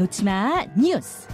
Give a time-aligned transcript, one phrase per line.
[0.00, 1.28] 놓지마 뉴스.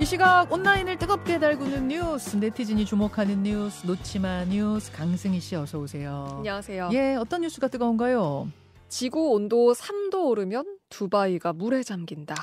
[0.00, 6.26] 이 시각 온라인을 뜨겁게 달구는 뉴스, 네티즌이 주목하는 뉴스, 놓지마 뉴스, 강승희 씨 어서 오세요.
[6.38, 6.90] 안녕하세요.
[6.92, 8.48] 예, 어떤 뉴스가 뜨거운가요?
[8.88, 12.34] 지구 온도 3도 오르면 두바이가 물에 잠긴다.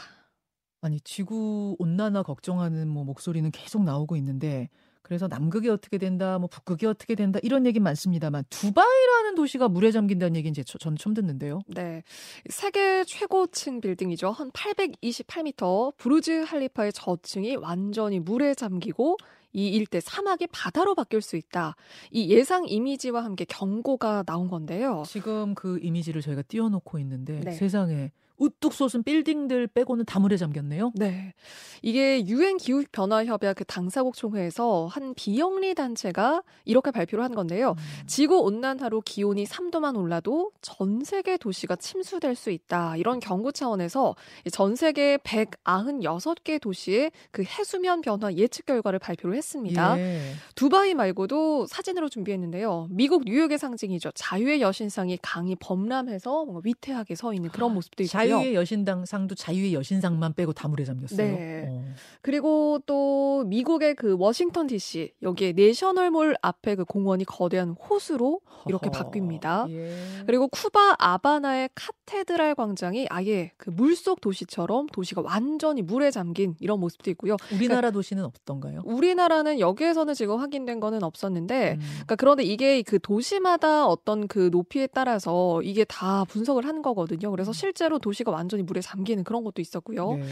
[0.79, 4.69] 아니, 지구 온난화 걱정하는 뭐 목소리는 계속 나오고 있는데
[5.03, 10.35] 그래서 남극이 어떻게 된다, 뭐 북극이 어떻게 된다 이런 얘기 많습니다만 두바이라는 도시가 물에 잠긴다는
[10.35, 11.61] 얘기는 제 저는 처음 듣는데요.
[11.67, 12.03] 네.
[12.49, 14.31] 세계 최고층 빌딩이죠.
[14.31, 19.17] 한 828m 부르즈 할리파의 저층이 완전히 물에 잠기고
[19.53, 21.75] 이 일대 사막이 바다로 바뀔 수 있다.
[22.11, 25.03] 이 예상 이미지와 함께 경고가 나온 건데요.
[25.05, 27.51] 지금 그 이미지를 저희가 띄워놓고 있는데 네.
[27.51, 30.91] 세상에 우뚝 솟은 빌딩들 빼고는 다 물에 잠겼네요.
[30.95, 31.33] 네.
[31.81, 37.71] 이게 유엔 기후 변화 협약 그 당사국 총회에서 한 비영리 단체가 이렇게 발표를 한 건데요.
[37.71, 38.07] 음.
[38.07, 42.97] 지구 온난화로 기온이 3도만 올라도 전 세계 도시가 침수될 수 있다.
[42.97, 44.15] 이런 경고 차원에서
[44.51, 49.99] 전 세계 196개 도시의 그 해수면 변화 예측 결과를 발표를 했습니다.
[49.99, 50.21] 예.
[50.55, 52.87] 두바이 말고도 사진으로 준비했는데요.
[52.89, 54.11] 미국 뉴욕의 상징이죠.
[54.15, 58.19] 자유의 여신상이 강이 범람해서 뭔가 위태하게 서 있는 그런 모습도 있고요.
[58.19, 61.17] 자유의 여신당 상도 자유의 여신상만 빼고 다 물에 잠겼어요.
[61.17, 61.65] 네.
[61.67, 61.82] 어.
[62.21, 69.11] 그리고 또 미국의 그 워싱턴 DC 여기에 내셔널몰 앞에 그 공원이 거대한 호수로 이렇게 허허.
[69.11, 69.69] 바뀝니다.
[69.69, 69.95] 예.
[70.25, 77.09] 그리고 쿠바 아바나의 카테드랄 광장이 아예 그 물속 도시처럼 도시가 완전히 물에 잠긴 이런 모습도
[77.11, 77.37] 있고요.
[77.51, 78.81] 우리나라 도시는 없던가요?
[78.85, 81.79] 우리나라는 여기에서는 지금 확인된 거는 없었는데 음.
[81.79, 87.31] 그러니까 그런데 이게 그 도시마다 어떤 그 높이에 따라서 이게 다 분석을 한 거거든요.
[87.31, 90.15] 그래서 실제로 도시가 완전히 물에 잠기는 그런 것도 있었고요.
[90.15, 90.23] 네.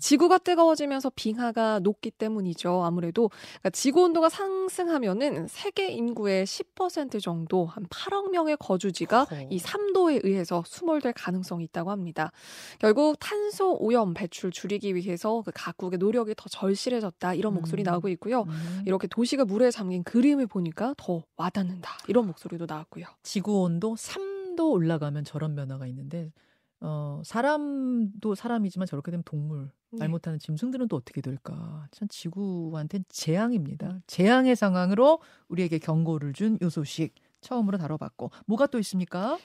[0.00, 2.82] 지구가 뜨거워지면서 빙하가 녹기 때문이죠.
[2.84, 9.36] 아무래도 그러니까 지구 온도가 상승하면은 세계 인구의 10% 정도 한 8억 명의 거주지가 허.
[9.50, 12.32] 이 3도에 의해서 수몰될 가능성이 있다고 합니다.
[12.78, 17.84] 결국 탄소 오염 배출 줄이기 위해서 그 각국의 노력이 더 절실해졌다 이런 목소리 음.
[17.84, 18.42] 나오고 있고요.
[18.42, 18.82] 음.
[18.86, 23.06] 이렇게 도시가 물에 잠긴 그림을 보니까 더 와닿는다 이런 목소리도 나왔고요.
[23.22, 26.32] 지구 온도 3도 올라가면 저런 변화가 있는데
[26.80, 30.08] 어 사람도 사람이지만 저렇게 되면 동물 말 네.
[30.08, 31.86] 못하는 짐승들은 또 어떻게 될까?
[31.90, 34.00] 참 지구한테는 재앙입니다.
[34.06, 39.38] 재앙의 상황으로 우리에게 경고를 준 요 소식 처음으로 다뤄봤고 뭐가 또 있습니까?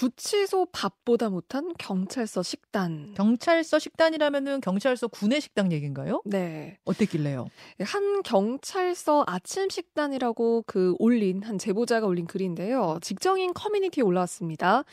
[0.00, 3.12] 구치소 밥보다 못한 경찰서 식단.
[3.18, 6.22] 경찰서 식단이라면은 경찰서 구내식당 얘기인가요?
[6.24, 6.78] 네.
[6.86, 7.50] 어땠길래요?
[7.80, 12.98] 한 경찰서 아침 식단이라고 그 올린 한 제보자가 올린 글인데요.
[13.02, 14.84] 직장인 커뮤니티에 올라왔습니다.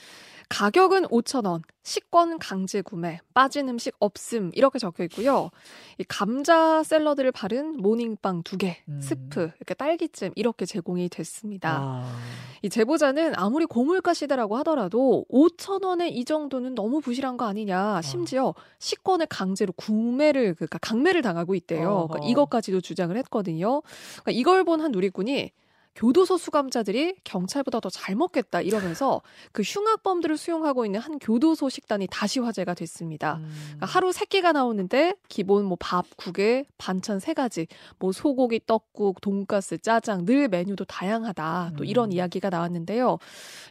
[0.50, 5.51] 가격은 5,000원, 식권 강제 구매, 빠진 음식 없음 이렇게 적혀 있고요.
[6.00, 9.00] 이 감자 샐러드를 바른 모닝빵 두 개, 음.
[9.00, 11.78] 스프, 이렇게 딸기잼 이렇게 제공이 됐습니다.
[11.79, 12.17] 아,
[12.62, 18.01] 이 제보자는 아무리 고물가 시대라고 하더라도 5천 원에 이 정도는 너무 부실한 거 아니냐.
[18.01, 22.07] 심지어 식권을 강제로 구매를 그러니까 강매를 당하고 있대요.
[22.09, 23.81] 그러니까 이것까지도 주장을 했거든요.
[24.22, 25.51] 그러니까 이걸 본 한 누리꾼이
[25.97, 29.22] 교도소 수감자들이 경찰보다 더 잘 먹겠다 이러면서
[29.52, 33.38] 그 흉악범들을 수용하고 있는 한 교도소 식단이 다시 화제가 됐습니다.
[33.38, 33.50] 음.
[33.66, 37.66] 그러니까 하루 세 끼가 나오는데 기본 뭐 밥, 국에 반찬 세 가지,
[37.97, 41.72] 뭐 소고기, 떡국, 돈가스, 짜장 늘 메뉴도 다양하다.
[41.75, 42.12] 또 이런 음.
[42.12, 43.18] 이야기가 나왔는데요.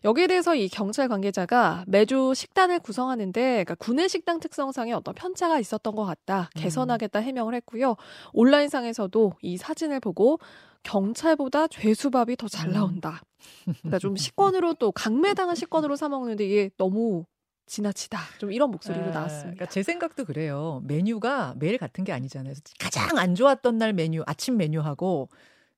[0.04, 5.94] 여기에 대해서 이 경찰 관계자가 매주 식단을 구성하는데 그러니까 구내 식당 특성상에 어떤 편차가 있었던
[5.94, 6.50] 것 같다.
[6.56, 6.60] 음.
[6.60, 7.94] 개선하겠다 해명을 했고요.
[8.32, 10.40] 온라인상에서도 이 사진을 보고
[10.86, 12.72] 경찰보다 죄수밥이 더잘 음.
[12.72, 13.20] 나온다.
[13.64, 17.24] 그러니까 좀 식권으로 또 강매당한 식권으로 사 먹는데 이게 너무
[17.66, 18.18] 지나치다.
[18.38, 19.54] 좀 이런 목소리도 아, 나왔습니다.
[19.54, 20.82] 그러니까 제 생각도 그래요.
[20.84, 22.54] 메뉴가 매일 같은 게 아니잖아요.
[22.78, 25.28] 가장 안 좋았던 날 메뉴, 아침 메뉴하고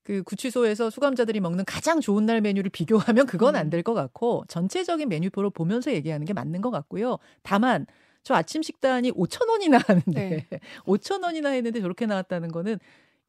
[0.03, 3.69] 그 구치소에서 수감자들이 먹는 가장 좋은 날 메뉴를 비교하면 그건 안 음.
[3.71, 7.17] 될것 같고 전체적인 메뉴표를 보면서 얘기하는 게 맞는 것 같고요.
[7.41, 7.87] 다만
[8.21, 10.59] 저 아침 식단이 5천 원이나 하는데 네.
[10.85, 12.77] 5천 원이나 했는데 저렇게 나왔다는 거는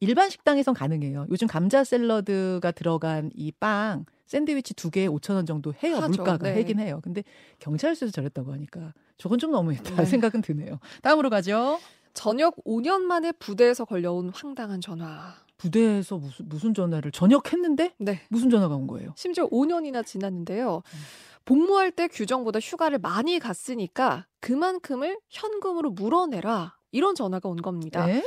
[0.01, 1.27] 일반 식당에선 가능해요.
[1.29, 5.97] 요즘 감자 샐러드가 들어간 이 빵 샌드위치 두 개에 5천 원 정도 해요.
[5.97, 6.07] 하죠.
[6.07, 6.55] 물가가 네.
[6.55, 6.99] 하긴 해요.
[7.03, 7.23] 근데
[7.59, 10.05] 경찰서에서 저랬다고 하니까 저건 좀 너무했다 네.
[10.05, 10.79] 생각은 드네요.
[11.03, 11.79] 다음으로 가죠.
[12.13, 15.35] 저녁 5년 만에 부대에서 걸려온 황당한 전화.
[15.57, 18.21] 부대에서 무슨 무슨 전화를 저녁 했는데 네.
[18.29, 19.13] 무슨 전화가 온 거예요?
[19.15, 20.81] 심지어 5년이나 지났는데요.
[21.45, 26.75] 복무할 때 규정보다 휴가를 많이 갔으니까 그만큼을 현금으로 물어내라.
[26.91, 28.05] 이런 전화가 온 겁니다.
[28.05, 28.23] 네?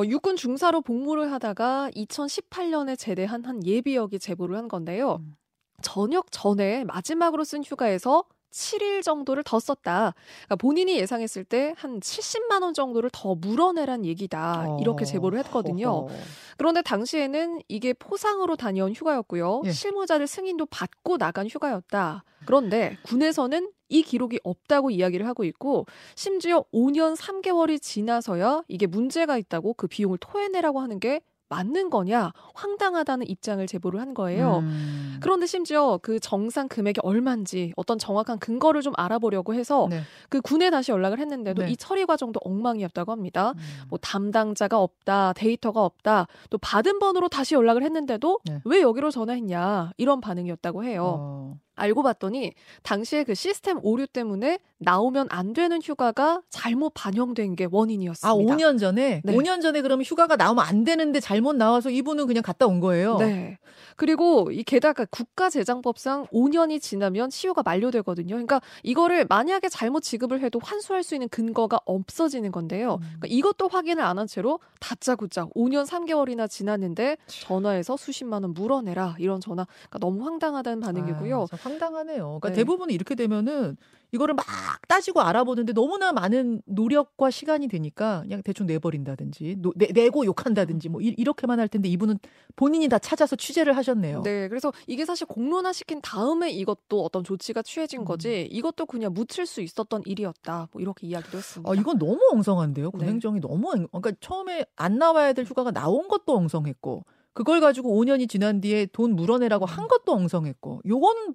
[0.00, 5.16] 어, 육군 중사로 복무를 하다가 2018년에 제대한 한 예비역이 제보를 한 건데요.
[5.20, 5.34] 음.
[5.82, 10.14] 전역 전에 마지막으로 쓴 휴가에서 7일 정도를 더 썼다.
[10.46, 14.78] 그러니까 본인이 예상했을 때 한 70만 원 정도를 더 물어내란 얘기다.
[14.80, 15.88] 이렇게 어, 제보를 했거든요.
[15.88, 16.14] 어허.
[16.56, 19.62] 그런데 당시에는 이게 포상으로 다녀온 휴가였고요.
[19.66, 19.70] 예.
[19.70, 22.24] 실무자들 승인도 받고 나간 휴가였다.
[22.46, 25.84] 그런데 군에서는 이 기록이 없다고 이야기를 하고 있고
[26.14, 31.20] 심지어 5년 3개월이 지나서야 이게 문제가 있다고 그 비용을 토해내라고 하는 게
[31.50, 34.58] 맞는 거냐 황당하다는 입장을 제보를 한 거예요.
[34.58, 35.18] 음.
[35.20, 40.00] 그런데 심지어 그 정상 금액이 얼마인지 어떤 정확한 근거를 좀 알아보려고 해서 네.
[40.28, 41.72] 그 군에 다시 연락을 했는데도 네.
[41.72, 43.52] 이 처리 과정도 엉망이었다고 합니다.
[43.56, 43.60] 음.
[43.88, 48.60] 뭐 담당자가 없다, 데이터가 없다, 또 받은 번호로 다시 연락을 했는데도 네.
[48.64, 51.16] 왜 여기로 전화했냐 이런 반응이었다고 해요.
[51.18, 51.58] 어.
[51.80, 58.28] 알고 봤더니 당시에 그 시스템 오류 때문에 나오면 안 되는 휴가가 잘못 반영된 게 원인이었습니다.
[58.28, 59.20] 아, 5년 전에?
[59.24, 59.34] 네.
[59.34, 63.16] 5년 전에 그러면 휴가가 나오면 안 되는데 잘못 나와서 이분은 그냥 갔다 온 거예요.
[63.18, 63.58] 네.
[63.96, 68.28] 그리고 이 게다가 국가재정법상 5년이 지나면 치유가 만료되거든요.
[68.34, 72.94] 그러니까 이거를 만약에 잘못 지급을 해도 환수할 수 있는 근거가 없어지는 건데요.
[72.94, 73.00] 음.
[73.00, 79.40] 그러니까 이것도 확인을 안 한 채로 다짜고짜 5년 3개월이나 지났는데 전화해서 수십만 원 물어내라 이런
[79.40, 79.66] 전화.
[79.88, 81.46] 그러니까 너무 황당하다는 반응이고요.
[81.50, 82.24] 아, 황당하네요.
[82.24, 82.54] 그러니까 네.
[82.56, 83.76] 대부분 이렇게 되면은
[84.12, 84.44] 이거를 막
[84.88, 91.00] 따지고 알아보는데 너무나 많은 노력과 시간이 되니까 그냥 대충 내버린다든지 노, 내, 내고 욕한다든지 뭐
[91.00, 92.18] 이, 렇게만 할 텐데 이분은
[92.56, 94.22] 본인이 다 찾아서 취재를 하셨네요.
[94.22, 98.56] 네, 그래서 이게 사실 공론화 시킨 다음에 이것도 어떤 조치가 취해진 거지 음.
[98.56, 100.68] 이것도 그냥 묻힐 수 있었던 일이었다.
[100.72, 101.70] 뭐 이렇게 이야기도 했습니다.
[101.70, 102.90] 아, 이건 너무 엉성한데요.
[102.90, 103.06] 그 네.
[103.06, 108.60] 행정이 너무 그러니까 처음에 안 나와야 될 휴가가 나온 것도 엉성했고 그걸 가지고 5년이 지난
[108.60, 111.34] 뒤에 돈 물어내라고 한 것도 엉성했고 요거는